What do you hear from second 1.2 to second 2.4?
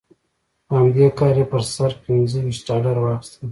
یې پر سر پنځه